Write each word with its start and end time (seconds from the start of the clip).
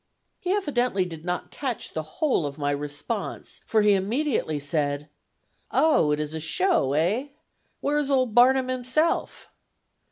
He 0.39 0.51
evidently 0.53 1.05
did 1.05 1.23
not 1.23 1.51
catch 1.51 1.93
the 1.93 2.01
whole 2.01 2.47
of 2.47 2.57
my 2.57 2.71
response, 2.71 3.61
for 3.67 3.83
he 3.83 3.93
immediately 3.93 4.59
said: 4.59 5.09
"Oh, 5.69 6.09
it 6.11 6.19
is 6.19 6.33
a 6.33 6.39
show, 6.39 6.93
eh? 6.93 7.27
Where 7.81 7.99
is 7.99 8.09
old 8.09 8.33
Barnum 8.33 8.67
himself?" 8.67 9.51